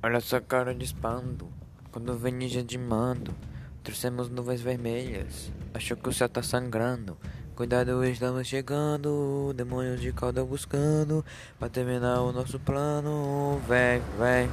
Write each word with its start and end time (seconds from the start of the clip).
Olha 0.00 0.18
essa 0.18 0.40
cara 0.40 0.72
de 0.72 0.84
espanto. 0.84 1.48
Quando 1.90 2.16
vem 2.16 2.32
ninja 2.32 2.62
de 2.62 2.78
mando, 2.78 3.34
trouxemos 3.82 4.28
nuvens 4.30 4.60
vermelhas. 4.60 5.50
Achou 5.74 5.96
que 5.96 6.08
o 6.08 6.12
céu 6.12 6.28
tá 6.28 6.40
sangrando. 6.40 7.18
Cuidado, 7.56 8.04
estamos 8.04 8.46
chegando. 8.46 9.52
Demônios 9.56 10.00
de 10.00 10.12
cauda 10.12 10.44
buscando. 10.44 11.24
Pra 11.58 11.68
terminar 11.68 12.20
o 12.20 12.30
nosso 12.30 12.60
plano. 12.60 13.60
véi, 13.66 14.00
véi. 14.16 14.48